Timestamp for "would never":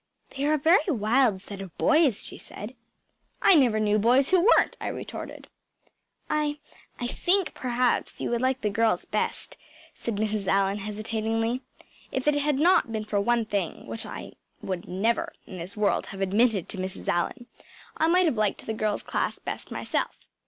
14.63-15.33